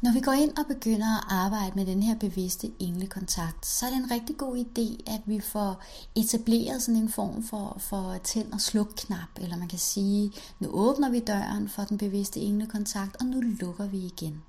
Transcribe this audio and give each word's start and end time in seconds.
Når 0.00 0.12
vi 0.12 0.20
går 0.20 0.32
ind 0.32 0.58
og 0.58 0.66
begynder 0.66 1.16
at 1.16 1.24
arbejde 1.28 1.72
med 1.74 1.86
den 1.86 2.02
her 2.02 2.14
bevidste 2.14 2.72
englekontakt, 2.78 3.66
så 3.66 3.86
er 3.86 3.90
det 3.90 3.96
en 3.96 4.10
rigtig 4.10 4.36
god 4.36 4.56
idé, 4.56 5.12
at 5.12 5.20
vi 5.26 5.40
får 5.40 5.82
etableret 6.14 6.82
sådan 6.82 7.02
en 7.02 7.08
form 7.08 7.42
for, 7.42 7.76
for 7.80 8.18
tænd- 8.24 8.52
og 8.52 8.60
sluk-knap, 8.60 9.28
eller 9.40 9.56
man 9.56 9.68
kan 9.68 9.78
sige, 9.78 10.32
nu 10.60 10.68
åbner 10.68 11.10
vi 11.10 11.20
døren 11.20 11.68
for 11.68 11.82
den 11.82 11.98
bevidste 11.98 12.40
englekontakt, 12.40 13.16
og 13.16 13.26
nu 13.26 13.40
lukker 13.40 13.86
vi 13.86 13.98
igen. 13.98 14.42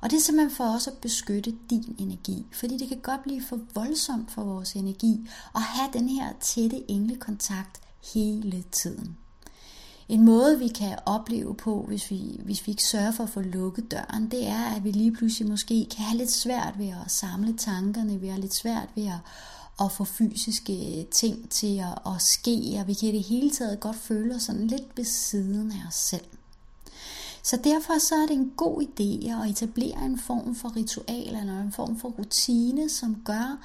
Og 0.00 0.10
det 0.10 0.16
er 0.16 0.20
simpelthen 0.20 0.56
for 0.56 0.74
os 0.74 0.86
at 0.86 0.98
beskytte 1.02 1.54
din 1.70 1.96
energi, 1.98 2.46
fordi 2.52 2.78
det 2.78 2.88
kan 2.88 3.00
godt 3.00 3.22
blive 3.22 3.42
for 3.42 3.60
voldsomt 3.74 4.30
for 4.30 4.44
vores 4.44 4.72
energi 4.72 5.28
at 5.54 5.62
have 5.62 5.88
den 5.92 6.08
her 6.08 6.32
tætte 6.40 6.90
englekontakt 6.90 7.80
hele 8.14 8.64
tiden. 8.72 9.16
En 10.12 10.24
måde, 10.24 10.58
vi 10.58 10.68
kan 10.68 10.98
opleve 11.06 11.54
på, 11.54 11.84
hvis 11.88 12.10
vi, 12.10 12.40
hvis 12.44 12.66
vi 12.66 12.70
ikke 12.70 12.84
sørger 12.84 13.10
for 13.10 13.24
at 13.24 13.30
få 13.30 13.40
lukket 13.40 13.90
døren, 13.90 14.30
det 14.30 14.46
er, 14.46 14.64
at 14.64 14.84
vi 14.84 14.90
lige 14.90 15.12
pludselig 15.12 15.48
måske 15.48 15.86
kan 15.96 16.04
have 16.04 16.18
lidt 16.18 16.30
svært 16.30 16.78
ved 16.78 16.88
at 16.88 17.10
samle 17.10 17.56
tankerne, 17.56 18.20
vi 18.20 18.28
har 18.28 18.38
lidt 18.38 18.54
svært 18.54 18.88
ved 18.94 19.06
at, 19.06 19.18
at 19.80 19.92
få 19.92 20.04
fysiske 20.04 21.00
øh, 21.00 21.06
ting 21.06 21.50
til 21.50 21.78
at, 21.78 22.12
at 22.14 22.22
ske, 22.22 22.76
og 22.80 22.86
vi 22.86 22.94
kan 22.94 23.08
i 23.08 23.12
det 23.12 23.22
hele 23.22 23.50
taget 23.50 23.80
godt 23.80 23.96
føle 23.96 24.34
os 24.34 24.42
sådan 24.42 24.66
lidt 24.66 24.96
ved 24.96 25.04
siden 25.04 25.70
af 25.70 25.88
os 25.88 25.94
selv. 25.94 26.24
Så 27.42 27.56
derfor 27.64 27.98
så 27.98 28.14
er 28.14 28.26
det 28.26 28.36
en 28.36 28.52
god 28.56 28.82
idé 28.82 29.28
at 29.30 29.50
etablere 29.50 30.04
en 30.04 30.18
form 30.18 30.54
for 30.54 30.76
ritual 30.76 31.36
eller 31.36 31.60
en 31.60 31.72
form 31.72 31.98
for 31.98 32.08
rutine, 32.08 32.88
som 32.88 33.16
gør, 33.24 33.58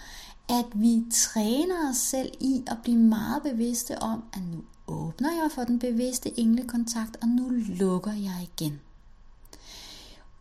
at 0.49 0.66
vi 0.73 1.04
træner 1.13 1.90
os 1.90 1.98
selv 1.98 2.32
i 2.40 2.63
at 2.68 2.77
blive 2.84 2.98
meget 2.98 3.43
bevidste 3.43 4.02
om, 4.02 4.23
at 4.34 4.41
nu 4.52 4.62
åbner 4.88 5.32
jeg 5.32 5.52
for 5.52 5.64
den 5.64 5.80
bevidste 5.80 6.40
englekontakt, 6.40 7.18
og 7.22 7.27
nu 7.27 7.50
lukker 7.68 8.14
jeg 8.14 8.48
igen. 8.54 8.80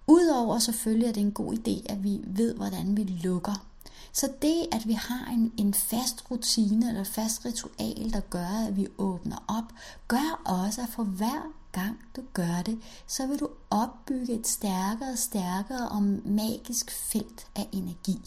Udover 0.06 0.58
selvfølgelig, 0.58 1.08
at 1.08 1.14
det 1.14 1.20
er 1.20 1.26
en 1.26 1.32
god 1.32 1.54
idé, 1.54 1.92
at 1.92 2.04
vi 2.04 2.20
ved, 2.26 2.54
hvordan 2.54 2.96
vi 2.96 3.02
lukker. 3.02 3.66
Så 4.12 4.28
det, 4.42 4.66
at 4.72 4.88
vi 4.88 4.92
har 4.92 5.30
en, 5.32 5.52
en 5.56 5.74
fast 5.74 6.30
rutine 6.30 6.88
eller 6.88 7.04
fast 7.04 7.44
ritual, 7.44 8.12
der 8.12 8.20
gør, 8.20 8.66
at 8.68 8.76
vi 8.76 8.86
åbner 8.98 9.44
op, 9.48 9.64
gør 10.08 10.42
også, 10.44 10.82
at 10.82 10.88
for 10.88 11.02
hver 11.02 11.52
gang 11.72 11.98
du 12.16 12.22
gør 12.32 12.62
det, 12.66 12.78
så 13.06 13.26
vil 13.26 13.40
du 13.40 13.48
opbygge 13.70 14.32
et 14.32 14.46
stærkere 14.46 15.10
og 15.10 15.18
stærkere 15.18 15.88
og 15.88 16.02
magisk 16.24 16.90
felt 16.90 17.46
af 17.56 17.68
energi. 17.72 18.20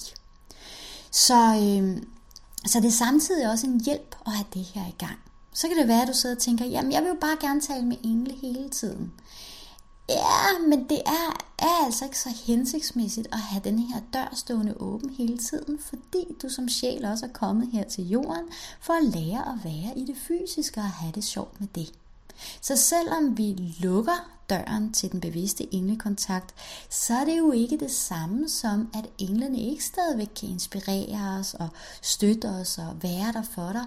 Så, 1.11 1.36
øh, 1.36 2.04
så 2.66 2.80
det 2.80 2.88
er 2.88 2.92
samtidig 2.92 3.52
også 3.52 3.67
en 3.67 3.81
hjælp 3.86 4.16
at 4.26 4.31
have 4.31 4.45
det 4.54 4.64
her 4.64 4.88
i 4.88 4.95
gang. 4.98 5.20
Så 5.53 5.67
kan 5.67 5.78
det 5.78 5.88
være, 5.88 6.02
at 6.02 6.08
du 6.08 6.14
sidder 6.14 6.36
og 6.36 6.42
tænker, 6.42 6.66
jamen 6.66 6.92
jeg 6.92 7.02
vil 7.02 7.09
jo 7.09 7.17
bare 7.22 7.38
gerne 7.42 7.61
tale 7.61 7.86
med 7.86 7.97
engle 8.03 8.33
hele 8.33 8.69
tiden. 8.69 9.14
Ja, 10.09 10.59
men 10.67 10.89
det 10.89 11.02
er, 11.05 11.45
er 11.59 11.86
altså 11.86 12.05
ikke 12.05 12.19
så 12.19 12.30
hensigtsmæssigt 12.45 13.28
at 13.31 13.39
have 13.39 13.61
den 13.64 13.80
her 13.80 14.02
dør 14.14 14.33
stående 14.36 14.81
åben 14.81 15.09
hele 15.09 15.38
tiden, 15.38 15.80
fordi 15.80 16.25
du 16.42 16.50
som 16.50 16.70
sjæl 16.70 17.05
også 17.05 17.25
er 17.25 17.30
kommet 17.33 17.70
her 17.72 17.83
til 17.83 18.09
jorden 18.09 18.45
for 18.81 18.94
at 18.94 19.03
lære 19.03 19.39
at 19.39 19.64
være 19.64 19.97
i 19.97 20.05
det 20.05 20.17
fysiske 20.17 20.80
og 20.80 20.89
have 20.89 21.11
det 21.11 21.23
sjovt 21.23 21.59
med 21.59 21.67
det. 21.75 21.94
Så 22.61 22.75
selvom 22.75 23.38
vi 23.38 23.73
lukker 23.80 24.30
døren 24.50 24.94
til 24.94 25.11
den 25.11 25.22
bevidste 25.22 25.73
englekontakt, 25.73 26.55
så 26.89 27.14
er 27.14 27.25
det 27.25 27.38
jo 27.38 27.52
ikke 27.52 27.77
det 27.77 27.92
samme 27.92 28.50
som, 28.50 28.89
at 28.94 29.09
englene 29.17 29.59
ikke 29.59 29.83
stadigvæk 29.83 30.30
kan 30.39 30.50
inspirere 30.50 31.39
os 31.39 31.53
og 31.53 31.70
støtte 32.02 32.45
os 32.45 32.77
og 32.77 33.03
være 33.03 33.31
der 33.33 33.44
for 33.44 33.72
dig. 33.72 33.86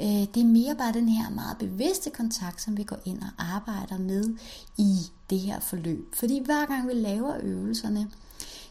Øh, 0.00 0.06
det 0.06 0.36
er 0.36 0.44
mere 0.44 0.74
bare 0.74 0.92
den 0.92 1.08
her 1.08 1.30
meget 1.30 1.58
bevidste 1.58 2.10
kontakt, 2.10 2.62
som 2.62 2.76
vi 2.76 2.84
går 2.84 2.98
ind 3.04 3.22
og 3.22 3.44
arbejder 3.44 3.98
med 3.98 4.34
i 4.78 4.96
det 5.30 5.38
her 5.38 5.60
forløb. 5.60 6.14
Fordi 6.14 6.42
hver 6.44 6.66
gang 6.66 6.88
vi 6.88 6.92
laver 6.92 7.36
øvelserne, 7.42 8.10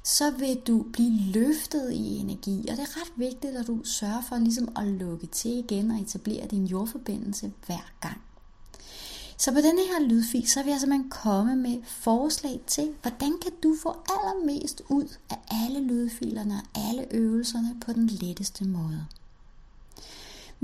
så 0.04 0.32
vil 0.32 0.62
du 0.68 0.86
blive 0.94 1.32
løftet 1.32 1.92
i 1.92 2.18
energi. 2.18 2.68
Og 2.70 2.78
det 2.78 2.80
er 2.80 3.02
ret 3.02 3.12
vigtigt, 3.16 3.56
at 3.56 3.68
du 3.68 3.84
sørger 3.84 4.22
for 4.22 4.38
ligesom 4.38 4.70
at 4.76 4.88
lukke 4.88 5.28
til 5.28 5.58
igen 5.58 5.92
og 5.92 5.98
etablere 6.02 6.48
din 6.48 6.66
jordforbindelse 6.66 7.52
hver 7.66 7.92
gang. 8.02 8.22
Så 9.38 9.52
på 9.52 9.58
denne 9.58 9.82
her 9.82 10.08
lydfil, 10.08 10.48
så 10.48 10.64
vil 10.64 10.72
jeg 10.72 10.80
simpelthen 10.80 11.10
komme 11.10 11.56
med 11.56 11.78
forslag 11.86 12.62
til, 12.68 12.90
hvordan 13.02 13.34
kan 13.42 13.52
du 13.64 13.76
få 13.84 13.96
allermest 14.10 14.82
ud 14.90 15.18
af 15.30 15.38
alle 15.52 15.80
lydfilerne 15.80 16.54
og 16.54 16.82
alle 16.90 17.14
øvelserne 17.14 17.76
på 17.86 17.94
den 17.94 18.08
letteste 18.08 18.66
måde. 18.66 19.06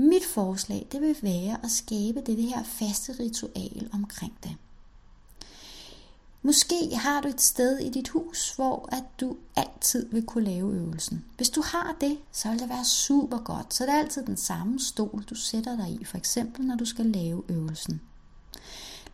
Mit 0.00 0.24
forslag, 0.24 0.86
det 0.92 1.00
vil 1.00 1.16
være 1.22 1.64
at 1.64 1.70
skabe 1.70 2.20
det 2.26 2.36
her 2.36 2.62
faste 2.62 3.12
ritual 3.20 3.90
omkring 3.92 4.38
det. 4.42 4.56
Måske 6.42 6.96
har 6.96 7.20
du 7.20 7.28
et 7.28 7.40
sted 7.40 7.78
i 7.78 7.90
dit 7.90 8.08
hus, 8.08 8.52
hvor 8.56 8.88
at 8.92 9.04
du 9.20 9.36
altid 9.56 10.08
vil 10.12 10.26
kunne 10.26 10.44
lave 10.44 10.74
øvelsen. 10.74 11.24
Hvis 11.36 11.50
du 11.50 11.62
har 11.64 11.96
det, 12.00 12.18
så 12.32 12.50
vil 12.50 12.58
det 12.58 12.68
være 12.68 12.84
super 12.84 13.38
godt. 13.38 13.74
Så 13.74 13.84
det 13.84 13.94
er 13.94 13.98
altid 13.98 14.26
den 14.26 14.36
samme 14.36 14.80
stol, 14.80 15.24
du 15.30 15.34
sætter 15.34 15.76
dig 15.76 15.98
i, 16.00 16.04
for 16.04 16.16
eksempel 16.16 16.64
når 16.64 16.76
du 16.76 16.84
skal 16.84 17.06
lave 17.06 17.42
øvelsen. 17.48 18.00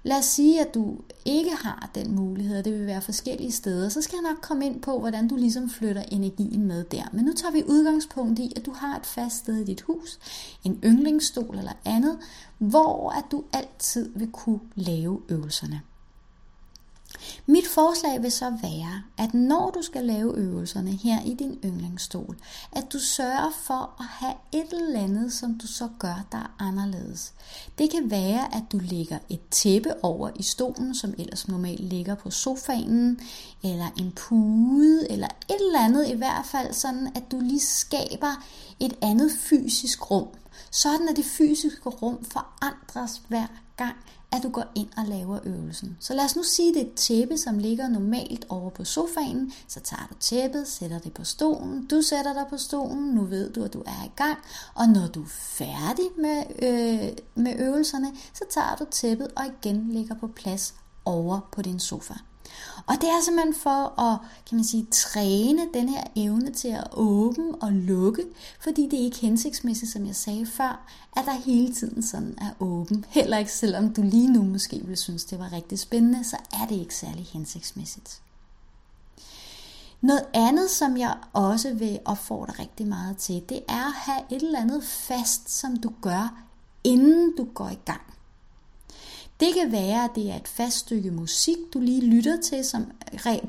Lad 0.07 0.19
os 0.19 0.25
sige, 0.25 0.61
at 0.61 0.75
du 0.75 0.97
ikke 1.25 1.51
har 1.51 1.91
den 1.95 2.15
mulighed, 2.15 2.59
og 2.59 2.65
det 2.65 2.73
vil 2.73 2.87
være 2.87 3.03
forskellige 3.03 3.53
steder, 3.53 3.89
så 3.89 4.03
skal 4.03 4.17
jeg 4.23 4.31
nok 4.31 4.41
komme 4.43 4.67
ind 4.67 4.83
på, 4.83 4.99
hvordan 4.99 5.29
du 5.29 5.37
ligesom 5.37 5.71
flytter 5.71 6.03
energien 6.03 6.67
med 6.67 6.85
der. 6.85 7.05
Men 7.13 7.25
nu 7.25 7.33
tager 7.33 7.53
vi 7.53 7.63
udgangspunkt 7.69 8.39
i, 8.39 8.53
at 8.57 8.67
du 8.67 8.73
har 8.73 8.97
et 8.97 9.07
fast 9.07 9.37
sted 9.37 9.57
i 9.57 9.65
dit 9.65 9.81
hus, 9.81 10.19
en 10.65 10.81
yndlingsstol 10.85 11.59
eller 11.59 11.73
andet, 11.85 12.19
hvor 12.59 13.11
at 13.11 13.25
du 13.31 13.45
altid 13.53 14.13
vil 14.17 14.29
kunne 14.33 14.61
lave 14.75 15.21
øvelserne. 15.29 15.81
Mit 17.47 17.67
forslag 17.67 18.23
vil 18.23 18.33
så 18.33 18.51
være, 18.63 19.03
at 19.19 19.35
når 19.35 19.71
du 19.71 19.83
skal 19.83 20.05
lave 20.05 20.37
øvelserne 20.37 20.91
her 20.91 21.23
i 21.23 21.35
din 21.35 21.59
yndlingsstol, 21.65 22.37
at 22.73 22.93
du 22.93 22.99
sørger 22.99 23.53
for 23.63 23.95
at 24.01 24.07
have 24.07 24.35
et 24.53 24.73
eller 24.73 25.01
andet, 25.01 25.33
som 25.33 25.59
du 25.59 25.67
så 25.67 25.89
gør, 25.99 26.27
der 26.33 26.39
er 26.39 26.57
anderledes. 26.59 27.33
Det 27.79 27.91
kan 27.91 28.11
være, 28.11 28.55
at 28.55 28.63
du 28.73 28.79
lægger 28.79 29.19
et 29.29 29.41
tæppe 29.51 30.05
over 30.05 30.31
i 30.37 30.43
stolen, 30.43 30.95
som 30.95 31.15
ellers 31.19 31.49
normalt 31.49 31.81
ligger 31.81 32.15
på 32.15 32.31
sofaen, 32.31 33.21
eller 33.63 33.87
en 33.99 34.13
pude, 34.13 35.11
eller 35.11 35.29
et 35.49 35.61
eller 35.61 35.81
andet 35.81 36.09
i 36.09 36.15
hvert 36.15 36.47
fald, 36.47 36.73
sådan 36.73 37.13
at 37.15 37.23
du 37.31 37.41
lige 37.41 37.61
skaber 37.61 38.45
et 38.81 38.95
andet 39.03 39.33
fysisk 39.33 40.11
rum. 40.11 40.29
Sådan 40.71 41.09
at 41.09 41.17
det 41.17 41.25
fysiske 41.25 41.89
rum 41.89 42.25
forandres 42.25 43.23
hver 43.29 43.47
gang, 43.77 43.97
at 44.35 44.43
du 44.43 44.49
går 44.49 44.65
ind 44.75 44.89
og 44.97 45.05
laver 45.07 45.39
øvelsen. 45.45 45.97
Så 46.01 46.15
lad 46.15 46.25
os 46.25 46.37
nu 46.37 46.43
sige, 46.43 46.75
det 46.75 46.83
er 46.83 46.87
et 46.87 46.95
tæppe, 46.95 47.39
som 47.39 47.59
ligger 47.59 47.89
normalt 47.89 48.47
over 48.49 48.71
på 48.71 48.85
sofaen. 48.85 49.53
Så 49.69 49.81
tager 49.81 50.07
du 50.11 50.15
tæppet, 50.21 50.69
sætter 50.69 50.99
det 50.99 51.13
på 51.13 51.25
stolen. 51.25 51.87
Du 51.87 52.03
sætter 52.03 52.33
dig 52.33 52.45
på 52.51 52.57
stolen. 52.57 53.15
Nu 53.15 53.25
ved 53.25 53.51
du, 53.53 53.65
at 53.65 53.73
du 53.73 53.81
er 53.81 54.05
i 54.05 54.11
gang. 54.17 54.39
Og 54.75 54.89
når 54.89 55.07
du 55.07 55.23
er 55.23 55.29
færdig 55.29 56.07
med, 56.19 56.45
øh, 56.63 57.13
med 57.35 57.55
øvelserne, 57.59 58.13
så 58.35 58.45
tager 58.51 58.77
du 58.79 58.85
tæppet 58.91 59.29
og 59.37 59.45
igen 59.47 59.89
ligger 59.91 60.15
på 60.15 60.27
plads 60.27 60.75
over 61.05 61.41
på 61.53 61.63
din 61.63 61.81
sofa. 61.81 62.15
Og 62.87 62.95
det 63.01 63.09
er 63.09 63.23
simpelthen 63.25 63.55
for 63.55 64.01
at 64.01 64.19
kan 64.49 64.57
man 64.57 64.65
sige, 64.65 64.87
træne 64.91 65.63
den 65.75 65.89
her 65.89 66.05
evne 66.17 66.53
til 66.53 66.69
at 66.69 66.89
åbne 66.93 67.55
og 67.61 67.73
lukke, 67.73 68.23
fordi 68.61 68.89
det 68.91 69.01
er 69.01 69.05
ikke 69.05 69.19
hensigtsmæssigt, 69.19 69.93
som 69.93 70.07
jeg 70.07 70.17
sagde 70.17 70.47
før, 70.47 70.87
at 71.17 71.25
der 71.25 71.33
hele 71.33 71.75
tiden 71.75 72.03
sådan 72.03 72.39
er 72.41 72.51
åben. 72.61 73.05
Heller 73.09 73.39
ikke 73.39 73.53
selvom 73.53 73.93
du 73.93 74.03
lige 74.03 74.33
nu 74.33 74.43
måske 74.43 74.81
vil 74.85 74.97
synes, 74.97 75.25
det 75.25 75.39
var 75.39 75.53
rigtig 75.53 75.79
spændende, 75.79 76.25
så 76.25 76.37
er 76.53 76.67
det 76.67 76.75
ikke 76.75 76.95
særlig 76.95 77.27
hensigtsmæssigt. 77.33 78.21
Noget 80.01 80.25
andet, 80.35 80.71
som 80.71 80.97
jeg 80.97 81.17
også 81.33 81.75
vil 81.75 81.99
opfordre 82.05 82.55
rigtig 82.59 82.87
meget 82.87 83.17
til, 83.17 83.43
det 83.49 83.61
er 83.69 83.87
at 83.87 83.95
have 83.95 84.21
et 84.31 84.43
eller 84.43 84.61
andet 84.61 84.85
fast, 84.85 85.51
som 85.51 85.77
du 85.77 85.93
gør, 86.03 86.45
inden 86.85 87.37
du 87.37 87.45
går 87.55 87.69
i 87.69 87.79
gang. 87.85 88.14
Det 89.41 89.55
kan 89.55 89.73
være, 89.73 90.05
at 90.05 90.11
det 90.15 90.31
er 90.31 90.37
et 90.37 90.49
fast 90.49 90.77
stykke 90.77 91.11
musik, 91.11 91.57
du 91.75 91.81
lige 91.81 92.07
lytter 92.07 92.41
til, 92.41 92.65
som 92.65 92.87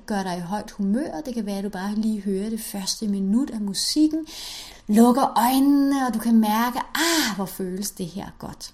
gør 0.05 0.23
dig 0.23 0.37
i 0.37 0.47
højt 0.47 0.71
humør. 0.71 1.21
Det 1.21 1.33
kan 1.33 1.45
være, 1.45 1.57
at 1.57 1.63
du 1.63 1.69
bare 1.69 1.95
lige 1.95 2.21
hører 2.21 2.49
det 2.49 2.61
første 2.61 3.07
minut 3.07 3.49
af 3.49 3.61
musikken, 3.61 4.25
lukker 4.87 5.37
øjnene, 5.37 6.07
og 6.07 6.13
du 6.13 6.19
kan 6.19 6.35
mærke, 6.35 6.79
ah, 6.79 7.35
hvor 7.35 7.45
føles 7.45 7.91
det 7.91 8.05
her 8.05 8.27
godt. 8.39 8.73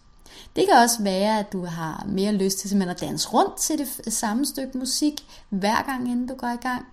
Det 0.56 0.68
kan 0.68 0.78
også 0.78 1.04
være, 1.04 1.40
at 1.40 1.54
du 1.54 1.66
har 1.66 2.06
mere 2.08 2.32
lyst 2.32 2.60
til 2.60 2.70
simpelthen 2.70 2.96
at 2.96 3.02
danse 3.02 3.30
rundt 3.30 3.58
til 3.58 3.78
det 4.06 4.14
samme 4.14 4.46
stykke 4.46 4.78
musik, 4.78 5.24
hver 5.50 5.84
gang 5.84 6.12
inden 6.12 6.28
du 6.28 6.36
går 6.36 6.48
i 6.48 6.68
gang. 6.68 6.86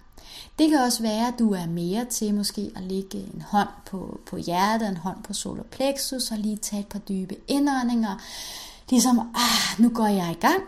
Det 0.58 0.70
kan 0.70 0.78
også 0.78 1.02
være, 1.02 1.28
at 1.28 1.34
du 1.38 1.52
er 1.52 1.66
mere 1.66 2.04
til 2.04 2.34
måske 2.34 2.70
at 2.76 2.82
lægge 2.82 3.18
en 3.18 3.42
hånd 3.42 3.68
på, 3.86 4.20
på 4.26 4.36
hjertet, 4.36 4.88
en 4.88 4.96
hånd 4.96 5.22
på 5.22 5.32
solar 5.32 5.62
plexus, 5.62 6.30
og 6.30 6.38
lige 6.38 6.56
tage 6.56 6.80
et 6.80 6.86
par 6.86 6.98
dybe 6.98 7.36
indåndinger 7.48 8.16
ligesom, 8.90 9.18
ah, 9.18 9.82
nu 9.82 9.88
går 9.88 10.06
jeg 10.06 10.30
i 10.30 10.40
gang. 10.40 10.62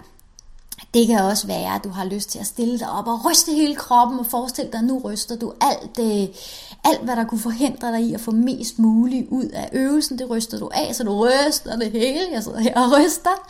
Det 0.94 1.06
kan 1.06 1.18
også 1.18 1.46
være, 1.46 1.74
at 1.74 1.84
du 1.84 1.88
har 1.88 2.04
lyst 2.04 2.30
til 2.30 2.38
at 2.38 2.46
stille 2.46 2.78
dig 2.78 2.90
op 2.90 3.06
og 3.06 3.24
ryste 3.24 3.52
hele 3.52 3.74
kroppen 3.74 4.18
og 4.18 4.26
forestille 4.26 4.72
dig, 4.72 4.78
at 4.78 4.84
nu 4.84 4.98
ryster 5.04 5.36
du 5.36 5.52
alt, 5.60 5.96
det, 5.96 6.30
alt, 6.84 7.00
hvad 7.00 7.16
der 7.16 7.24
kunne 7.24 7.40
forhindre 7.40 7.92
dig 7.92 8.00
i 8.00 8.14
at 8.14 8.20
få 8.20 8.30
mest 8.30 8.78
muligt 8.78 9.26
ud 9.28 9.44
af 9.44 9.68
øvelsen. 9.72 10.18
Det 10.18 10.30
ryster 10.30 10.58
du 10.58 10.70
af, 10.74 10.94
så 10.94 11.04
du 11.04 11.26
ryster 11.26 11.76
det 11.76 11.90
hele. 11.90 12.28
Jeg 12.32 12.42
sidder 12.42 12.60
her 12.60 12.80
og 12.80 12.98
ryster. 12.98 13.48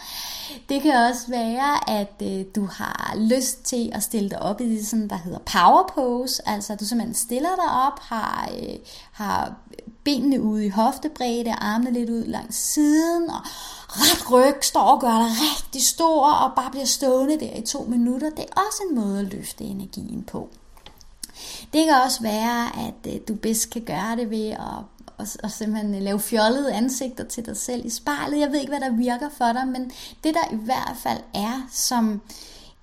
Det 0.68 0.82
kan 0.82 0.94
også 0.94 1.26
være, 1.28 1.90
at 1.90 2.22
øh, 2.22 2.44
du 2.56 2.66
har 2.66 3.14
lyst 3.16 3.64
til 3.64 3.90
at 3.92 4.02
stille 4.02 4.30
dig 4.30 4.42
op 4.42 4.60
i 4.60 4.76
det, 4.76 4.86
sådan, 4.86 5.08
der 5.08 5.16
hedder 5.16 5.38
power 5.38 5.92
pose. 5.94 6.48
Altså, 6.48 6.74
du 6.74 6.84
simpelthen 6.84 7.14
stiller 7.14 7.54
dig 7.56 7.86
op, 7.86 8.00
har, 8.00 8.50
øh, 8.58 8.74
har 9.12 9.46
øh, 9.46 9.92
benene 10.04 10.42
ude 10.42 10.66
i 10.66 10.68
hoftebredde, 10.68 11.52
armene 11.52 11.92
lidt 11.92 12.10
ud 12.10 12.24
langs 12.24 12.56
siden, 12.56 13.30
og 13.30 13.40
ret 13.92 14.30
ryg, 14.30 14.56
står 14.62 14.80
og 14.80 15.00
gør 15.00 15.18
dig 15.18 15.30
rigtig 15.30 15.86
stor, 15.86 16.30
og 16.30 16.52
bare 16.56 16.70
bliver 16.70 16.86
stående 16.86 17.40
der 17.40 17.56
i 17.56 17.62
to 17.62 17.82
minutter. 17.82 18.30
Det 18.30 18.44
er 18.44 18.60
også 18.66 18.82
en 18.90 18.96
måde 18.96 19.18
at 19.18 19.24
løfte 19.24 19.64
energien 19.64 20.22
på. 20.22 20.48
Det 21.72 21.84
kan 21.84 21.94
også 22.04 22.22
være, 22.22 22.86
at 22.86 23.14
øh, 23.14 23.20
du 23.28 23.34
bedst 23.34 23.70
kan 23.70 23.82
gøre 23.82 24.16
det 24.16 24.30
ved 24.30 24.50
at 24.50 24.84
og, 25.20 25.26
og 25.42 25.50
simpelthen 25.50 25.94
øh, 25.94 26.02
lave 26.02 26.20
fjollede 26.20 26.72
ansigter 26.72 27.24
til 27.24 27.46
dig 27.46 27.56
selv 27.56 27.86
i 27.86 27.90
spejlet. 27.90 28.40
Jeg 28.40 28.52
ved 28.52 28.60
ikke, 28.60 28.72
hvad 28.72 28.80
der 28.80 28.96
virker 28.96 29.28
for 29.28 29.52
dig, 29.52 29.68
men 29.68 29.92
det 30.24 30.34
der 30.34 30.52
i 30.52 30.56
hvert 30.56 30.96
fald 31.02 31.20
er, 31.34 31.68
som 31.72 32.20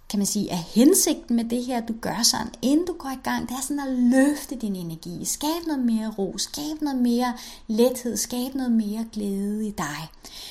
kan 0.09 0.19
man 0.19 0.25
sige, 0.25 0.49
er 0.49 0.63
hensigten 0.75 1.35
med 1.35 1.43
det 1.43 1.65
her, 1.65 1.81
du 1.81 1.93
gør 2.01 2.23
sådan, 2.23 2.51
inden 2.61 2.85
du 2.85 2.93
går 2.93 3.09
i 3.09 3.23
gang, 3.23 3.49
det 3.49 3.55
er 3.55 3.61
sådan 3.61 3.79
at 3.79 3.93
løfte 3.93 4.55
din 4.55 4.75
energi, 4.75 5.25
skabe 5.25 5.67
noget 5.67 5.85
mere 5.85 6.13
ro, 6.17 6.37
skabe 6.37 6.79
noget 6.81 7.01
mere 7.01 7.33
lethed, 7.67 8.17
skabe 8.17 8.57
noget 8.57 8.71
mere 8.71 9.05
glæde 9.11 9.67
i 9.67 9.71
dig. 9.71 10.09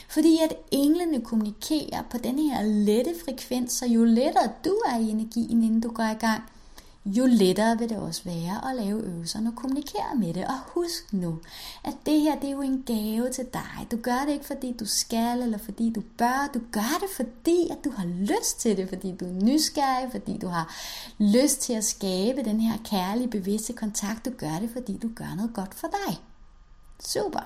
Fordi 0.08 0.38
at 0.44 0.52
englene 0.70 1.20
kommunikerer 1.20 2.02
på 2.10 2.18
den 2.18 2.38
her 2.38 2.62
lette 2.62 3.14
frekvens, 3.24 3.72
så 3.72 3.86
jo 3.86 4.04
lettere 4.04 4.50
du 4.64 4.70
er 4.70 4.98
i 4.98 5.10
energien, 5.10 5.62
inden 5.62 5.80
du 5.80 5.88
går 5.88 6.04
i 6.04 6.18
gang, 6.20 6.42
jo 7.06 7.26
lettere 7.26 7.78
vil 7.78 7.88
det 7.88 7.96
også 7.98 8.22
være 8.24 8.70
at 8.70 8.84
lave 8.84 9.02
øvelser 9.02 9.46
og 9.46 9.56
kommunikere 9.56 10.14
med 10.16 10.34
det. 10.34 10.44
Og 10.46 10.58
husk 10.66 11.12
nu, 11.12 11.38
at 11.84 11.94
det 12.06 12.20
her 12.20 12.40
det 12.40 12.48
er 12.48 12.52
jo 12.52 12.60
en 12.60 12.82
gave 12.86 13.30
til 13.30 13.46
dig. 13.52 13.86
Du 13.90 13.96
gør 13.96 14.24
det 14.26 14.32
ikke 14.32 14.44
fordi 14.44 14.76
du 14.80 14.86
skal, 14.86 15.42
eller 15.42 15.58
fordi 15.58 15.92
du 15.92 16.02
bør. 16.18 16.50
Du 16.54 16.60
gør 16.72 16.98
det 17.00 17.08
fordi, 17.16 17.68
at 17.70 17.84
du 17.84 17.90
har 17.90 18.06
lyst 18.06 18.60
til 18.60 18.76
det, 18.76 18.88
fordi 18.88 19.16
du 19.16 19.24
er 19.24 19.44
nysgerrig, 19.44 20.10
fordi 20.10 20.38
du 20.38 20.48
har 20.48 20.74
lyst 21.18 21.60
til 21.60 21.72
at 21.72 21.84
skabe 21.84 22.44
den 22.44 22.60
her 22.60 22.78
kærlige, 22.84 23.28
bevidste 23.28 23.72
kontakt. 23.72 24.24
Du 24.24 24.30
gør 24.30 24.58
det, 24.60 24.70
fordi 24.72 24.96
du 24.96 25.10
gør 25.14 25.34
noget 25.36 25.54
godt 25.54 25.74
for 25.74 25.88
dig. 25.88 26.20
Super. 27.00 27.40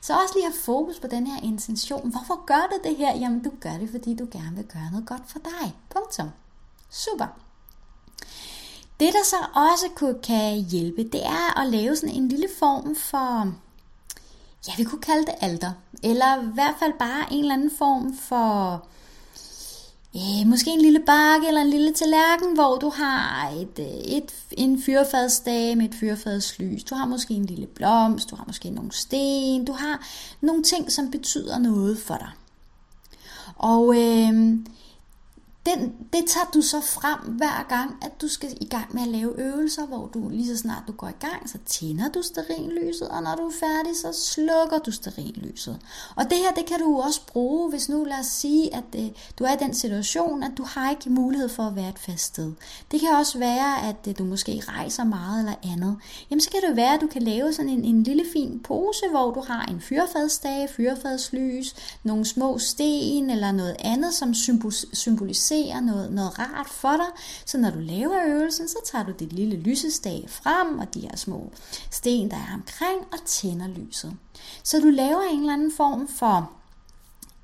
Så 0.00 0.12
også 0.12 0.34
lige 0.34 0.44
have 0.44 0.60
fokus 0.64 1.00
på 1.00 1.06
den 1.06 1.26
her 1.26 1.42
intention. 1.42 2.10
Hvorfor 2.10 2.46
gør 2.46 2.68
du 2.70 2.88
det 2.88 2.96
her? 2.96 3.16
Jamen, 3.16 3.42
du 3.42 3.50
gør 3.60 3.78
det, 3.78 3.90
fordi 3.90 4.16
du 4.16 4.26
gerne 4.30 4.56
vil 4.56 4.64
gøre 4.64 4.90
noget 4.90 5.06
godt 5.06 5.22
for 5.26 5.38
dig. 5.38 5.74
Punktum. 5.90 6.28
Super. 6.90 7.26
Det, 9.00 9.12
der 9.12 9.24
så 9.24 9.36
også 9.54 9.86
kunne, 9.94 10.18
kan 10.22 10.60
hjælpe, 10.60 11.02
det 11.02 11.26
er 11.26 11.60
at 11.60 11.70
lave 11.70 11.96
sådan 11.96 12.14
en 12.14 12.28
lille 12.28 12.48
form 12.58 12.96
for, 12.96 13.54
ja, 14.68 14.72
vi 14.76 14.84
kunne 14.84 15.00
kalde 15.00 15.26
det 15.26 15.34
alter, 15.40 15.72
eller 16.02 16.42
i 16.42 16.52
hvert 16.54 16.74
fald 16.78 16.92
bare 16.98 17.32
en 17.32 17.40
eller 17.40 17.54
anden 17.54 17.70
form 17.78 18.16
for, 18.16 18.86
øh, 20.16 20.46
måske 20.46 20.70
en 20.70 20.80
lille 20.80 21.00
bakke 21.06 21.48
eller 21.48 21.60
en 21.60 21.70
lille 21.70 21.92
tallerken, 21.92 22.54
hvor 22.54 22.76
du 22.76 22.88
har 22.88 23.48
et, 23.48 23.78
et, 24.16 24.34
en 24.52 24.82
fyrfadsdag 24.82 25.76
med 25.76 25.88
et 25.88 25.94
fyrfadslys. 25.94 26.84
Du 26.84 26.94
har 26.94 27.06
måske 27.06 27.34
en 27.34 27.46
lille 27.46 27.66
blomst, 27.66 28.30
du 28.30 28.36
har 28.36 28.44
måske 28.46 28.70
nogle 28.70 28.92
sten, 28.92 29.64
du 29.64 29.72
har 29.72 30.06
nogle 30.40 30.62
ting, 30.62 30.92
som 30.92 31.10
betyder 31.10 31.58
noget 31.58 31.98
for 31.98 32.14
dig. 32.14 32.30
Og 33.56 33.96
øh, 33.96 34.58
den, 35.66 35.92
det 36.12 36.24
tager 36.26 36.50
du 36.54 36.60
så 36.60 36.80
frem 36.80 37.18
hver 37.36 37.66
gang, 37.68 37.96
at 38.02 38.20
du 38.20 38.28
skal 38.28 38.48
i 38.60 38.64
gang 38.64 38.94
med 38.94 39.02
at 39.02 39.08
lave 39.08 39.40
øvelser, 39.40 39.86
hvor 39.86 40.06
du 40.06 40.28
lige 40.28 40.46
så 40.46 40.56
snart 40.56 40.82
du 40.86 40.92
går 40.92 41.08
i 41.08 41.20
gang, 41.20 41.50
så 41.50 41.58
tænder 41.66 42.08
du 42.08 42.22
sterinlyset, 42.22 43.08
og 43.08 43.22
når 43.22 43.34
du 43.34 43.42
er 43.42 43.52
færdig, 43.60 43.96
så 43.96 44.12
slukker 44.12 44.78
du 44.78 44.90
sterinlyset. 44.90 45.78
Og 46.16 46.24
det 46.24 46.38
her, 46.38 46.52
det 46.56 46.66
kan 46.66 46.80
du 46.80 47.00
også 47.00 47.20
bruge, 47.26 47.70
hvis 47.70 47.88
nu 47.88 48.04
lad 48.04 48.18
os 48.18 48.26
sige, 48.26 48.74
at 48.74 48.84
øh, 48.96 49.08
du 49.38 49.44
er 49.44 49.52
i 49.52 49.64
den 49.64 49.74
situation, 49.74 50.42
at 50.42 50.52
du 50.56 50.64
har 50.64 50.90
ikke 50.90 51.10
mulighed 51.10 51.48
for 51.48 51.62
at 51.62 51.76
være 51.76 51.88
et 51.88 51.98
fast 51.98 52.24
sted. 52.24 52.52
Det 52.90 53.00
kan 53.00 53.08
også 53.08 53.38
være, 53.38 53.88
at 53.88 53.96
øh, 54.08 54.18
du 54.18 54.24
måske 54.24 54.62
rejser 54.68 55.04
meget 55.04 55.38
eller 55.38 55.72
andet. 55.72 55.96
Jamen 56.30 56.40
så 56.40 56.50
kan 56.50 56.60
det 56.68 56.76
være, 56.76 56.94
at 56.94 57.00
du 57.00 57.06
kan 57.06 57.22
lave 57.22 57.52
sådan 57.52 57.70
en, 57.70 57.84
en 57.84 58.02
lille 58.02 58.24
fin 58.32 58.60
pose, 58.64 59.02
hvor 59.10 59.30
du 59.30 59.40
har 59.40 59.64
en 59.64 59.80
fyrfadsstage, 59.80 60.68
fyrfadslys, 60.68 61.74
nogle 62.02 62.24
små 62.24 62.58
sten 62.58 63.30
eller 63.30 63.52
noget 63.52 63.76
andet, 63.78 64.14
som 64.14 64.34
symboliserer 64.92 65.55
symboliserer 65.56 65.80
noget, 65.80 66.12
noget 66.12 66.38
rart 66.38 66.68
for 66.68 66.92
dig. 66.92 67.22
Så 67.46 67.58
når 67.58 67.70
du 67.70 67.78
laver 67.78 68.26
øvelsen, 68.26 68.68
så 68.68 68.76
tager 68.92 69.04
du 69.04 69.12
dit 69.18 69.32
lille 69.32 69.56
lysestage 69.56 70.28
frem, 70.28 70.78
og 70.78 70.94
de 70.94 71.00
her 71.00 71.16
små 71.16 71.52
sten, 71.90 72.30
der 72.30 72.36
er 72.36 72.54
omkring, 72.54 73.00
og 73.12 73.18
tænder 73.26 73.66
lyset. 73.66 74.16
Så 74.62 74.80
du 74.80 74.86
laver 74.86 75.22
en 75.22 75.40
eller 75.40 75.52
anden 75.52 75.72
form 75.76 76.08
for 76.08 76.50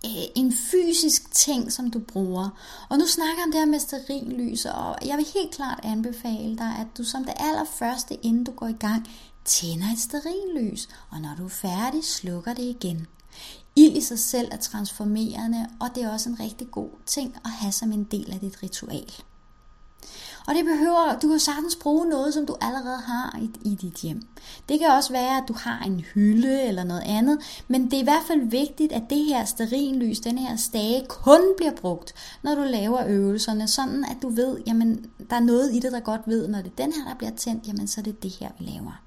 øh, 0.04 0.24
en 0.34 0.52
fysisk 0.52 1.30
ting, 1.30 1.72
som 1.72 1.90
du 1.90 1.98
bruger. 1.98 2.48
Og 2.88 2.98
nu 2.98 3.06
snakker 3.06 3.34
jeg 3.36 3.44
om 3.44 3.52
det 3.52 3.60
her 3.60 3.66
med 3.66 3.78
sterinlys, 3.78 4.64
og 4.64 4.96
jeg 5.06 5.16
vil 5.16 5.26
helt 5.34 5.54
klart 5.54 5.80
anbefale 5.82 6.56
dig, 6.58 6.76
at 6.80 6.86
du 6.98 7.04
som 7.04 7.24
det 7.24 7.34
allerførste, 7.36 8.14
inden 8.14 8.44
du 8.44 8.52
går 8.52 8.68
i 8.68 8.76
gang, 8.80 9.08
tænder 9.44 9.92
et 9.92 9.98
sterinlys, 9.98 10.88
og 11.10 11.20
når 11.20 11.34
du 11.38 11.44
er 11.44 11.48
færdig, 11.48 12.04
slukker 12.04 12.54
det 12.54 12.62
igen. 12.62 13.06
Ild 13.76 13.96
i 13.96 14.00
sig 14.00 14.18
selv 14.18 14.48
er 14.52 14.56
transformerende, 14.56 15.68
og 15.80 15.88
det 15.94 16.02
er 16.02 16.12
også 16.12 16.28
en 16.28 16.40
rigtig 16.40 16.70
god 16.70 16.90
ting 17.06 17.36
at 17.44 17.50
have 17.50 17.72
som 17.72 17.92
en 17.92 18.04
del 18.04 18.32
af 18.32 18.40
dit 18.40 18.62
ritual. 18.62 19.12
Og 20.46 20.54
det 20.54 20.64
behøver, 20.64 21.18
du 21.22 21.28
kan 21.28 21.38
sagtens 21.38 21.76
bruge 21.76 22.08
noget, 22.08 22.34
som 22.34 22.46
du 22.46 22.56
allerede 22.60 23.00
har 23.00 23.38
i, 23.42 23.70
i 23.70 23.74
dit 23.74 23.94
hjem. 23.94 24.22
Det 24.68 24.78
kan 24.78 24.88
også 24.88 25.12
være, 25.12 25.36
at 25.36 25.44
du 25.48 25.52
har 25.52 25.84
en 25.86 26.00
hylde 26.00 26.62
eller 26.62 26.84
noget 26.84 27.02
andet, 27.06 27.38
men 27.68 27.84
det 27.84 27.94
er 27.94 28.00
i 28.00 28.04
hvert 28.04 28.26
fald 28.26 28.50
vigtigt, 28.50 28.92
at 28.92 29.02
det 29.10 29.24
her 29.24 29.44
sterinlys, 29.44 30.20
den 30.20 30.38
her 30.38 30.56
stage, 30.56 31.06
kun 31.08 31.40
bliver 31.56 31.72
brugt, 31.72 32.14
når 32.42 32.54
du 32.54 32.62
laver 32.62 33.06
øvelserne, 33.06 33.68
sådan 33.68 34.04
at 34.04 34.16
du 34.22 34.28
ved, 34.28 34.58
jamen, 34.66 35.06
der 35.30 35.36
er 35.36 35.40
noget 35.40 35.74
i 35.74 35.80
det, 35.80 35.92
der 35.92 36.00
godt 36.00 36.20
ved, 36.26 36.48
når 36.48 36.58
det 36.58 36.72
er 36.78 36.84
den 36.84 36.92
her, 36.92 37.08
der 37.08 37.14
bliver 37.14 37.32
tændt, 37.36 37.66
jamen, 37.66 37.88
så 37.88 38.00
er 38.00 38.02
det 38.02 38.22
det 38.22 38.30
her, 38.30 38.50
vi 38.58 38.64
laver. 38.64 39.02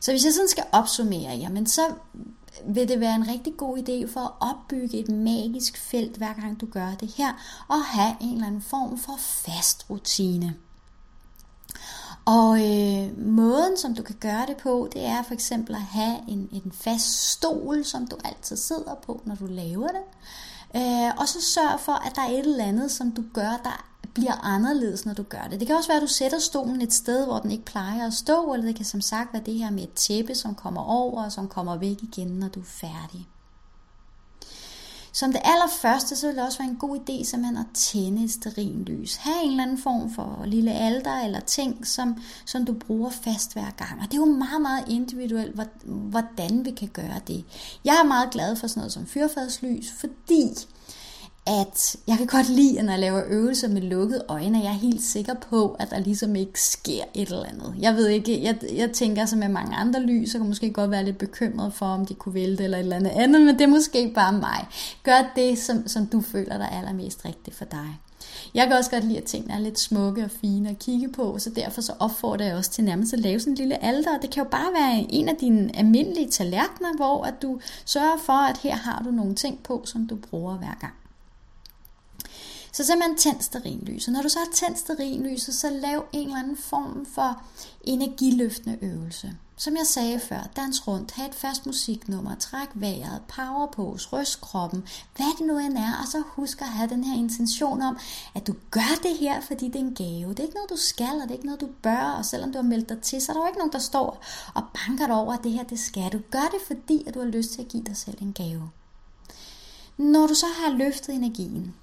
Så 0.00 0.12
hvis 0.12 0.24
jeg 0.24 0.32
sådan 0.32 0.48
skal 0.48 0.64
opsummere, 0.72 1.36
jamen 1.36 1.66
så 1.66 1.82
vil 2.64 2.88
det 2.88 3.00
være 3.00 3.14
en 3.14 3.28
rigtig 3.28 3.56
god 3.56 3.78
idé 3.78 4.12
for 4.12 4.20
at 4.20 4.50
opbygge 4.50 4.98
et 4.98 5.08
magisk 5.08 5.76
felt, 5.76 6.16
hver 6.16 6.32
gang 6.32 6.60
du 6.60 6.66
gør 6.66 6.90
det 7.00 7.08
her, 7.16 7.32
og 7.68 7.84
have 7.84 8.16
en 8.20 8.34
eller 8.34 8.46
anden 8.46 8.62
form 8.62 8.98
for 8.98 9.16
fast 9.18 9.90
rutine. 9.90 10.54
Og 12.24 12.58
øh, 12.58 13.26
måden, 13.26 13.76
som 13.76 13.94
du 13.94 14.02
kan 14.02 14.16
gøre 14.20 14.46
det 14.46 14.56
på, 14.56 14.88
det 14.92 15.04
er 15.04 15.22
for 15.22 15.34
eksempel 15.34 15.74
at 15.74 15.80
have 15.80 16.16
en, 16.28 16.48
en 16.52 16.72
fast 16.74 17.30
stol, 17.30 17.84
som 17.84 18.06
du 18.06 18.16
altid 18.24 18.56
sidder 18.56 18.94
på, 18.94 19.22
når 19.24 19.34
du 19.34 19.46
laver 19.46 19.88
det. 19.88 20.04
Øh, 20.76 21.10
og 21.18 21.28
så 21.28 21.40
sørg 21.40 21.80
for, 21.80 21.92
at 21.92 22.16
der 22.16 22.22
er 22.22 22.28
et 22.28 22.38
eller 22.38 22.64
andet, 22.64 22.90
som 22.90 23.12
du 23.12 23.24
gør, 23.34 23.60
der 23.64 23.84
bliver 24.16 24.44
anderledes, 24.44 25.06
når 25.06 25.14
du 25.14 25.22
gør 25.22 25.46
det. 25.50 25.60
Det 25.60 25.66
kan 25.66 25.76
også 25.76 25.88
være, 25.88 25.96
at 25.96 26.02
du 26.02 26.12
sætter 26.12 26.38
stolen 26.38 26.82
et 26.82 26.92
sted, 26.92 27.24
hvor 27.26 27.38
den 27.38 27.50
ikke 27.50 27.64
plejer 27.64 28.06
at 28.06 28.14
stå, 28.14 28.52
eller 28.52 28.66
det 28.66 28.76
kan 28.76 28.84
som 28.84 29.00
sagt 29.00 29.32
være 29.32 29.42
det 29.46 29.54
her 29.54 29.70
med 29.70 29.82
et 29.82 29.92
tæppe, 29.92 30.34
som 30.34 30.54
kommer 30.54 30.82
over, 30.82 31.24
og 31.24 31.32
som 31.32 31.48
kommer 31.48 31.76
væk 31.76 32.02
igen, 32.02 32.28
når 32.28 32.48
du 32.48 32.60
er 32.60 32.64
færdig. 32.64 33.28
Som 35.12 35.32
det 35.32 35.40
allerførste, 35.44 36.16
så 36.16 36.26
vil 36.26 36.36
det 36.36 36.44
også 36.44 36.58
være 36.58 36.68
en 36.68 36.76
god 36.76 36.96
idé 36.96 37.24
simpelthen 37.24 37.56
at 37.56 37.66
tænde 37.74 38.24
et 38.24 38.30
sterinlys. 38.30 39.16
Ha' 39.16 39.42
en 39.42 39.50
eller 39.50 39.62
anden 39.62 39.78
form 39.78 40.14
for 40.14 40.42
lille 40.46 40.72
alter 40.72 41.20
eller 41.20 41.40
ting, 41.40 41.86
som, 41.86 42.16
som 42.46 42.64
du 42.64 42.72
bruger 42.72 43.10
fast 43.10 43.52
hver 43.52 43.70
gang. 43.70 44.00
Og 44.00 44.04
det 44.04 44.14
er 44.14 44.18
jo 44.18 44.24
meget, 44.24 44.60
meget 44.60 44.84
individuelt, 44.88 45.60
hvordan 45.84 46.64
vi 46.64 46.70
kan 46.70 46.88
gøre 46.88 47.20
det. 47.26 47.44
Jeg 47.84 47.96
er 48.02 48.06
meget 48.06 48.30
glad 48.30 48.56
for 48.56 48.66
sådan 48.66 48.80
noget 48.80 48.92
som 48.92 49.06
fyrfadslys, 49.06 49.92
fordi 49.92 50.48
at 51.46 51.96
jeg 52.06 52.18
kan 52.18 52.26
godt 52.26 52.48
lide, 52.48 52.82
når 52.82 52.92
jeg 52.92 53.00
laver 53.00 53.22
øvelser 53.28 53.68
med 53.68 53.82
lukkede 53.82 54.24
øjne, 54.28 54.58
jeg 54.58 54.68
er 54.68 54.78
helt 54.78 55.02
sikker 55.02 55.34
på, 55.34 55.76
at 55.78 55.90
der 55.90 55.98
ligesom 55.98 56.36
ikke 56.36 56.60
sker 56.60 57.02
et 57.14 57.28
eller 57.28 57.44
andet. 57.44 57.74
Jeg 57.78 57.94
ved 57.94 58.08
ikke, 58.08 58.42
jeg, 58.42 58.58
jeg 58.74 58.92
tænker 58.92 59.26
som 59.26 59.38
med 59.38 59.48
mange 59.48 59.76
andre 59.76 60.00
lys, 60.00 60.30
så 60.30 60.38
kan 60.38 60.46
måske 60.46 60.72
godt 60.72 60.90
være 60.90 61.04
lidt 61.04 61.18
bekymret 61.18 61.74
for, 61.74 61.86
om 61.86 62.06
de 62.06 62.14
kunne 62.14 62.34
vælte 62.34 62.64
eller 62.64 62.78
et 62.78 62.82
eller 62.82 62.96
andet 62.96 63.10
andet, 63.10 63.42
men 63.42 63.54
det 63.54 63.60
er 63.60 63.68
måske 63.68 64.12
bare 64.14 64.32
mig. 64.32 64.66
Gør 65.02 65.32
det, 65.36 65.58
som, 65.58 65.88
som 65.88 66.06
du 66.06 66.20
føler, 66.20 66.58
der 66.58 66.64
er 66.64 66.78
allermest 66.78 67.24
rigtigt 67.24 67.56
for 67.56 67.64
dig. 67.64 67.98
Jeg 68.54 68.66
kan 68.66 68.76
også 68.76 68.90
godt 68.90 69.04
lide, 69.04 69.18
at 69.18 69.24
tingene 69.24 69.54
er 69.54 69.58
lidt 69.58 69.80
smukke 69.80 70.24
og 70.24 70.30
fine 70.30 70.70
at 70.70 70.78
kigge 70.78 71.08
på, 71.08 71.38
så 71.38 71.50
derfor 71.50 71.80
så 71.80 71.92
opfordrer 71.98 72.46
jeg 72.46 72.56
også 72.56 72.70
til 72.70 72.84
nærmest 72.84 73.12
at 73.12 73.18
lave 73.18 73.40
sådan 73.40 73.52
en 73.52 73.58
lille 73.58 73.84
alter. 73.84 74.18
Det 74.18 74.30
kan 74.30 74.42
jo 74.42 74.48
bare 74.50 74.72
være 74.72 75.06
en 75.08 75.28
af 75.28 75.36
dine 75.36 75.76
almindelige 75.76 76.30
tallerkener, 76.30 76.96
hvor 76.96 77.24
at 77.24 77.42
du 77.42 77.60
sørger 77.84 78.18
for, 78.22 78.48
at 78.48 78.58
her 78.58 78.76
har 78.76 79.02
du 79.04 79.10
nogle 79.10 79.34
ting 79.34 79.62
på, 79.62 79.82
som 79.84 80.06
du 80.06 80.16
bruger 80.16 80.54
hver 80.54 80.74
gang. 80.80 80.94
Så 82.76 82.84
simpelthen 82.84 83.16
tænd 83.16 83.40
sterinlyset. 83.40 84.12
Når 84.12 84.22
du 84.22 84.28
så 84.28 84.38
har 84.38 84.48
tændt 84.52 84.78
sterinlyset, 84.78 85.54
så 85.54 85.70
lav 85.70 86.04
en 86.12 86.26
eller 86.26 86.38
anden 86.38 86.56
form 86.56 87.06
for 87.14 87.42
energiløftende 87.84 88.78
øvelse. 88.82 89.36
Som 89.56 89.76
jeg 89.76 89.86
sagde 89.86 90.20
før, 90.20 90.50
dans 90.56 90.88
rundt, 90.88 91.12
have 91.12 91.28
et 91.28 91.34
fast 91.34 91.66
musiknummer, 91.66 92.34
træk 92.34 92.68
vejret, 92.74 93.22
power 93.28 93.66
pose, 93.66 94.08
ryst 94.12 94.40
kroppen, 94.40 94.84
hvad 95.16 95.38
det 95.38 95.46
nu 95.46 95.58
end 95.58 95.78
er, 95.78 95.92
og 96.02 96.08
så 96.08 96.22
husk 96.26 96.60
at 96.60 96.68
have 96.68 96.90
den 96.90 97.04
her 97.04 97.18
intention 97.18 97.82
om, 97.82 97.98
at 98.34 98.46
du 98.46 98.54
gør 98.70 99.00
det 99.02 99.16
her, 99.16 99.40
fordi 99.40 99.66
det 99.66 99.76
er 99.76 99.84
en 99.84 99.94
gave. 99.94 100.30
Det 100.30 100.38
er 100.38 100.42
ikke 100.42 100.54
noget, 100.54 100.70
du 100.70 100.76
skal, 100.76 101.14
og 101.14 101.22
det 101.22 101.30
er 101.30 101.34
ikke 101.34 101.46
noget, 101.46 101.60
du 101.60 101.68
bør, 101.82 102.14
og 102.18 102.24
selvom 102.24 102.52
du 102.52 102.58
har 102.58 102.68
meldt 102.68 102.88
dig 102.88 103.00
til, 103.00 103.22
så 103.22 103.32
er 103.32 103.34
der 103.34 103.42
jo 103.42 103.46
ikke 103.46 103.58
nogen, 103.58 103.72
der 103.72 103.78
står 103.78 104.24
og 104.54 104.62
banker 104.74 105.06
dig 105.06 105.16
over, 105.16 105.32
at 105.32 105.44
det 105.44 105.52
her, 105.52 105.64
det 105.64 105.78
skal. 105.78 106.12
Du 106.12 106.20
gør 106.30 106.48
det, 106.52 106.60
fordi 106.66 107.04
at 107.06 107.14
du 107.14 107.18
har 107.18 107.26
lyst 107.26 107.50
til 107.50 107.62
at 107.62 107.68
give 107.68 107.84
dig 107.84 107.96
selv 107.96 108.18
en 108.20 108.32
gave. 108.32 108.70
Når 109.96 110.26
du 110.26 110.34
så 110.34 110.46
har 110.46 110.70
løftet 110.70 111.14
energien, 111.14 111.74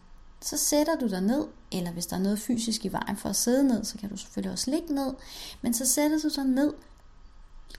så 0.46 0.58
sætter 0.58 0.96
du 0.96 1.08
dig 1.08 1.22
ned, 1.22 1.46
eller 1.72 1.92
hvis 1.92 2.06
der 2.06 2.16
er 2.16 2.22
noget 2.22 2.40
fysisk 2.40 2.86
i 2.86 2.88
vejen 2.88 3.18
for 3.18 3.30
at 3.30 3.36
sidde 3.36 3.68
ned, 3.68 3.84
så 3.84 3.98
kan 3.98 4.10
du 4.10 4.18
selvfølgelig 4.18 4.52
også 4.52 4.72
ligge 4.72 4.94
ned, 4.96 5.14
men 5.62 5.74
så 5.74 5.86
sætter 5.86 6.20
du 6.20 6.30
dig 6.36 6.46
ned, 6.46 6.74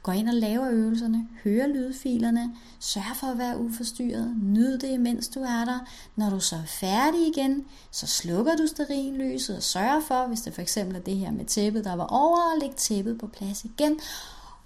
går 0.04 0.12
ind 0.12 0.28
og 0.28 0.34
laver 0.34 0.70
øvelserne, 0.70 1.28
hører 1.44 1.66
lydfilerne, 1.66 2.56
sørg 2.80 3.16
for 3.16 3.26
at 3.26 3.38
være 3.38 3.58
uforstyrret, 3.58 4.36
nyd 4.42 4.78
det, 4.78 5.00
mens 5.00 5.28
du 5.28 5.40
er 5.40 5.64
der. 5.64 5.78
Når 6.16 6.30
du 6.30 6.40
så 6.40 6.56
er 6.56 6.66
færdig 6.66 7.28
igen, 7.28 7.64
så 7.90 8.06
slukker 8.06 8.56
du 8.56 8.66
sterinlyset 8.66 9.56
og 9.56 9.62
sørger 9.62 10.00
for, 10.00 10.26
hvis 10.26 10.40
det 10.40 10.54
for 10.54 10.62
eksempel 10.62 10.96
er 10.96 11.00
det 11.00 11.16
her 11.16 11.30
med 11.30 11.44
tæppet, 11.44 11.84
der 11.84 11.94
var 11.94 12.06
over, 12.06 12.54
at 12.54 12.60
lægge 12.60 12.76
tæppet 12.76 13.18
på 13.18 13.26
plads 13.26 13.64
igen. 13.64 14.00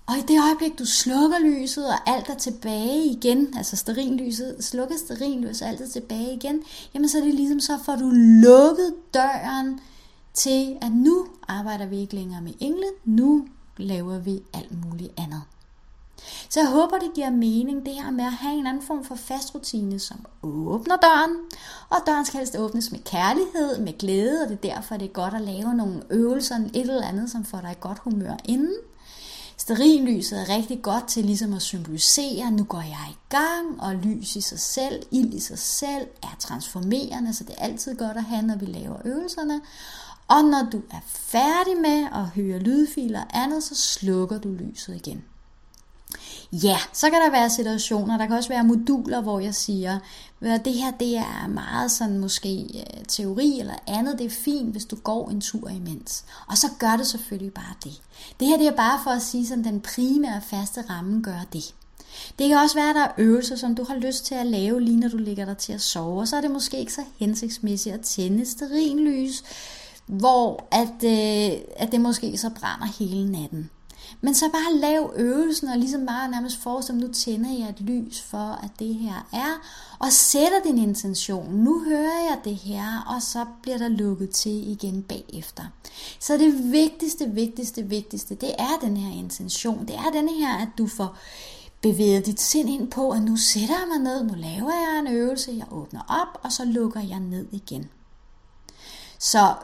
Og 0.09 0.19
i 0.19 0.21
det 0.21 0.43
øjeblik, 0.43 0.79
du 0.79 0.87
slukker 0.87 1.39
lyset, 1.39 1.87
og 1.89 1.97
alt 2.07 2.29
er 2.29 2.35
tilbage 2.35 3.05
igen, 3.05 3.57
altså 3.57 3.77
sterinlyset, 3.77 4.57
slukker 4.65 4.97
sterinlyset, 4.97 5.63
og 5.63 5.69
alt 5.69 5.81
er 5.81 5.89
tilbage 5.89 6.35
igen, 6.35 6.63
jamen 6.95 7.09
så 7.09 7.19
er 7.19 7.23
det 7.23 7.35
ligesom 7.35 7.61
så, 7.61 7.79
får 7.85 7.97
du 7.97 8.11
lukket 8.43 8.95
døren 9.15 9.81
til, 10.35 10.79
at 10.83 10.93
nu 10.93 11.27
arbejder 11.49 11.87
vi 11.87 12.01
ikke 12.01 12.15
længere 12.15 12.43
med 12.43 12.53
engle, 12.61 12.87
nu 13.05 13.47
laver 13.77 14.19
vi 14.19 14.43
alt 14.55 14.85
muligt 14.85 15.13
andet. 15.17 15.43
Så 16.49 16.61
jeg 16.61 16.69
håber, 16.69 16.99
det 16.99 17.15
giver 17.15 17.31
mening, 17.31 17.87
det 17.87 17.95
her 17.95 18.11
med 18.11 18.25
at 18.25 18.33
have 18.33 18.59
en 18.59 18.67
anden 18.67 18.83
form 18.83 19.05
for 19.05 19.15
fast 19.15 19.55
rutine, 19.55 19.99
som 19.99 20.27
åbner 20.43 20.97
døren. 20.97 21.37
Og 21.91 21.97
døren 22.07 22.25
skal 22.25 22.39
helst 22.39 22.57
åbnes 22.59 22.93
med 22.93 23.01
kærlighed, 23.05 23.79
med 23.85 23.99
glæde, 23.99 24.43
og 24.43 24.49
det 24.49 24.55
er 24.55 24.75
derfor, 24.75 24.97
det 24.97 25.05
er 25.05 25.13
godt 25.13 25.35
at 25.35 25.41
lave 25.41 25.75
nogle 25.75 26.03
øvelser, 26.11 26.57
et 26.57 26.81
eller 26.81 27.07
andet, 27.07 27.31
som 27.31 27.45
får 27.45 27.61
dig 27.61 27.73
i 27.73 27.81
godt 27.81 27.99
humør 27.99 28.37
inden. 28.45 28.75
Sterinlyset 29.69 30.41
er 30.41 30.57
rigtig 30.57 30.83
godt 30.83 31.09
til 31.09 31.25
ligesom 31.25 31.53
at 31.53 31.63
symbolisere, 31.63 32.47
at 32.47 32.53
nu 32.53 32.65
går 32.65 32.81
jeg 32.81 33.07
i 33.11 33.17
gang, 33.29 33.81
og 33.83 33.95
lys 33.95 34.37
i 34.37 34.41
sig 34.41 34.61
selv, 34.61 35.03
ild 35.11 35.35
i 35.35 35.41
sig 35.41 35.59
selv, 35.59 36.07
er 36.23 36.37
transformerende, 36.39 37.35
så 37.35 37.45
det 37.45 37.55
er 37.59 37.65
altid 37.65 37.97
godt 37.97 38.17
at 38.17 38.25
have, 38.25 38.43
når 38.43 38.57
vi 38.57 38.67
laver 38.67 38.97
øvelserne. 39.05 39.61
Og 40.29 40.45
når 40.45 40.69
du 40.73 40.83
er 40.91 41.01
færdig 41.07 41.77
med 41.83 42.07
at 42.15 42.27
høre 42.29 42.59
lydfiler 42.59 43.21
og 43.21 43.27
andet, 43.33 43.63
så 43.63 43.75
slukker 43.75 44.39
du 44.39 44.49
lyset 44.49 44.95
igen. 44.97 45.25
Ja, 46.53 46.77
så 46.93 47.11
kan 47.11 47.21
der 47.21 47.31
være 47.31 47.51
situationer, 47.51 48.19
der 48.19 48.27
kan 48.27 48.37
også 48.37 48.49
være 48.49 48.65
moduler, 48.65 49.21
hvor 49.21 49.41
jeg 49.41 49.55
siger, 49.55 49.99
men 50.41 50.65
det 50.65 50.73
her 50.73 50.91
det 50.91 51.17
er 51.17 51.49
meget 51.49 51.91
sådan 51.91 52.19
måske 52.19 52.65
øh, 52.75 53.05
teori 53.09 53.61
eller 53.61 53.75
andet, 53.87 54.19
det 54.19 54.27
er 54.27 54.31
fint, 54.31 54.73
hvis 54.73 54.85
du 54.85 54.97
går 54.97 55.31
en 55.31 55.41
tur 55.41 55.69
imens. 55.69 56.25
Og 56.47 56.59
så 56.59 56.67
gør 56.79 56.97
det 56.97 57.07
selvfølgelig 57.07 57.55
bare 57.55 57.75
det. 57.85 58.03
Det 58.41 58.49
her 58.49 58.57
det 58.57 58.67
er 58.67 58.77
bare 58.77 59.01
for 59.05 59.11
at 59.11 59.23
sige, 59.23 59.47
sådan 59.47 59.65
den 59.65 59.81
primære 59.81 60.41
faste 60.51 60.85
ramme 60.91 61.23
gør 61.23 61.41
det. 61.53 61.75
Det 62.39 62.49
kan 62.49 62.59
også 62.59 62.75
være, 62.75 62.91
at 62.91 62.97
der 62.97 63.03
er 63.03 63.13
øvelser, 63.19 63.57
som 63.57 63.75
du 63.75 63.85
har 63.85 63.97
lyst 63.97 64.25
til 64.25 64.35
at 64.35 64.47
lave, 64.47 64.81
lige 64.81 65.01
når 65.01 65.09
du 65.09 65.17
ligger 65.17 65.45
der 65.45 65.55
til 65.55 65.73
at 65.73 65.81
sove, 65.81 66.21
og 66.21 66.29
så 66.29 66.37
er 66.37 66.41
det 66.41 66.51
måske 66.51 66.79
ikke 66.79 66.93
så 66.93 67.05
hensigtsmæssigt 67.19 67.95
at 67.95 68.01
tænde 68.01 68.47
sterinlys, 68.47 69.45
hvor 70.07 70.69
at, 70.71 71.05
øh, 71.05 71.61
at 71.77 71.93
det 71.93 72.01
måske 72.01 72.39
så 72.39 72.51
brænder 72.51 72.87
hele 72.99 73.33
natten. 73.33 73.71
Men 74.21 74.35
så 74.35 74.49
bare 74.53 74.75
lav 74.75 75.13
øvelsen, 75.17 75.69
og 75.69 75.79
ligesom 75.79 76.07
bare 76.07 76.31
nærmest 76.31 76.57
forestil, 76.57 76.95
nu 76.95 77.13
tænder 77.13 77.51
jeg 77.51 77.69
et 77.69 77.81
lys 77.81 78.21
for, 78.21 78.61
at 78.63 78.71
det 78.79 78.95
her 78.95 79.29
er, 79.33 79.61
og 79.99 80.13
sætter 80.13 80.61
din 80.65 80.79
intention. 80.79 81.55
Nu 81.55 81.85
hører 81.85 82.21
jeg 82.31 82.39
det 82.45 82.57
her, 82.57 83.15
og 83.17 83.23
så 83.23 83.47
bliver 83.63 83.79
der 83.79 83.89
lukket 83.89 84.31
til 84.31 84.71
igen 84.71 85.03
bagefter. 85.03 85.63
Så 86.21 86.39
det 86.39 86.73
vigtigste, 86.73 87.31
vigtigste, 87.31 87.83
vigtigste, 87.83 88.35
det 88.35 88.55
er 88.59 88.79
den 88.81 88.97
her 88.97 89.19
intention. 89.19 89.87
Det 89.87 89.95
er 89.95 90.11
den 90.13 90.29
her, 90.29 90.57
at 90.57 90.69
du 90.79 90.87
får 90.87 91.17
bevæget 91.81 92.27
dit 92.27 92.41
sind 92.41 92.71
ind 92.71 92.91
på, 92.91 93.11
at 93.11 93.23
nu 93.23 93.37
sætter 93.37 93.75
jeg 93.79 93.89
mig 93.89 93.99
ned, 93.99 94.25
nu 94.25 94.35
laver 94.35 94.73
jeg 94.73 94.99
en 94.99 95.07
øvelse, 95.17 95.55
jeg 95.59 95.73
åbner 95.73 96.01
op, 96.09 96.41
og 96.43 96.53
så 96.53 96.65
lukker 96.65 97.01
jeg 97.01 97.21
ned 97.21 97.47
igen. 97.53 97.91
Så 99.19 99.55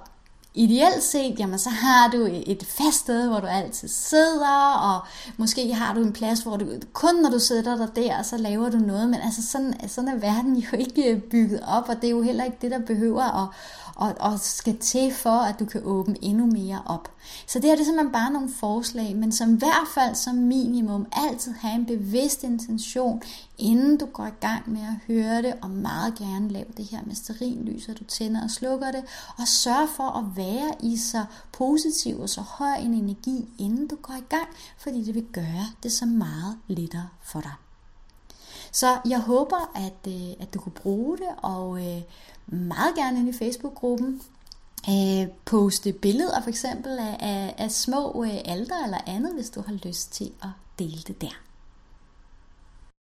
ideelt 0.54 1.02
set, 1.02 1.38
jamen 1.38 1.58
så 1.58 1.70
har 1.70 2.10
du 2.10 2.28
et 2.46 2.66
fast 2.66 2.98
sted, 2.98 3.28
hvor 3.28 3.40
du 3.40 3.46
altid 3.46 3.88
sidder, 3.88 4.72
og 4.72 5.00
måske 5.36 5.74
har 5.74 5.94
du 5.94 6.00
en 6.00 6.12
plads, 6.12 6.40
hvor 6.40 6.56
du 6.56 6.66
kun 6.92 7.14
når 7.14 7.30
du 7.30 7.38
sidder 7.38 7.76
der 7.76 7.86
der, 7.86 8.22
så 8.22 8.36
laver 8.36 8.70
du 8.70 8.78
noget, 8.78 9.08
men 9.08 9.20
altså 9.20 9.48
sådan, 9.48 9.88
sådan 9.88 10.08
er 10.10 10.16
verden 10.16 10.56
jo 10.56 10.76
ikke 10.78 11.10
øh, 11.10 11.20
bygget 11.20 11.60
op, 11.66 11.88
og 11.88 11.96
det 11.96 12.04
er 12.04 12.10
jo 12.10 12.22
heller 12.22 12.44
ikke 12.44 12.58
det, 12.60 12.70
der 12.70 12.78
behøver 12.78 13.42
at, 13.42 13.48
og, 13.96 14.14
og 14.20 14.40
skal 14.40 14.76
til 14.78 15.12
for, 15.12 15.30
at 15.30 15.60
du 15.60 15.64
kan 15.64 15.80
åbne 15.84 16.16
endnu 16.22 16.46
mere 16.46 16.82
op. 16.86 17.08
Så 17.46 17.58
det 17.58 17.68
her 17.68 17.74
det 17.74 17.80
er 17.80 17.84
simpelthen 17.84 18.12
bare 18.12 18.32
nogle 18.32 18.48
forslag, 18.60 19.16
men 19.16 19.32
som 19.32 19.54
i 19.54 19.58
hvert 19.58 19.88
fald 19.94 20.14
som 20.14 20.34
minimum 20.34 21.06
altid 21.12 21.52
have 21.52 21.74
en 21.74 21.86
bevidst 21.86 22.42
intention, 22.42 23.22
inden 23.58 23.96
du 23.96 24.06
går 24.06 24.26
i 24.26 24.46
gang 24.46 24.72
med 24.72 24.80
at 24.80 25.14
høre 25.14 25.42
det, 25.42 25.54
og 25.62 25.70
meget 25.70 26.14
gerne 26.14 26.48
lave 26.48 26.66
det 26.76 26.84
her 26.84 26.98
med 27.06 27.14
sterinlys, 27.14 27.88
at 27.88 27.98
du 27.98 28.04
tænder 28.04 28.44
og 28.44 28.50
slukker 28.50 28.90
det, 28.90 29.02
og 29.36 29.48
sørg 29.48 29.88
for 29.96 30.18
at 30.18 30.24
være 30.36 30.43
i 30.82 30.96
så 30.96 31.24
positiv 31.52 32.20
og 32.20 32.28
så 32.28 32.40
høj 32.40 32.74
en 32.74 32.94
energi, 32.94 33.48
inden 33.58 33.88
du 33.88 33.96
går 34.02 34.14
i 34.14 34.24
gang, 34.28 34.48
fordi 34.78 35.04
det 35.04 35.14
vil 35.14 35.26
gøre 35.32 35.66
det 35.82 35.92
så 35.92 36.06
meget 36.06 36.58
lettere 36.68 37.08
for 37.22 37.40
dig. 37.40 37.52
Så 38.72 38.98
jeg 39.08 39.20
håber, 39.20 39.70
at, 39.74 40.12
øh, 40.12 40.30
at 40.40 40.54
du 40.54 40.60
kunne 40.60 40.72
bruge 40.72 41.18
det, 41.18 41.28
og 41.36 41.86
øh, 41.86 42.02
meget 42.46 42.94
gerne 42.94 43.18
ind 43.18 43.28
i 43.28 43.32
Facebook-gruppen. 43.32 44.22
Øh, 44.88 45.28
poste 45.44 45.92
billeder 45.92 46.42
for 46.42 46.48
eksempel 46.48 46.98
af, 46.98 47.16
af, 47.20 47.54
af 47.58 47.70
små 47.70 48.24
øh, 48.24 48.38
alder 48.44 48.84
eller 48.84 48.98
andet, 49.06 49.34
hvis 49.34 49.50
du 49.50 49.62
har 49.66 49.72
lyst 49.72 50.12
til 50.12 50.32
at 50.42 50.48
dele 50.78 51.02
det 51.06 51.20
der. 51.20 51.40